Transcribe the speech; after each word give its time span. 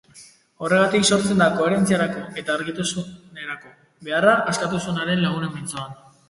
Horregatik 0.67 1.03
sortzen 1.09 1.41
da 1.43 1.49
koherentziarako 1.59 2.23
eta 2.43 2.55
argitasunerako 2.61 3.75
beharra 4.09 4.35
askatasunaren 4.55 5.23
lagunen 5.29 5.55
mintzoan. 5.61 5.95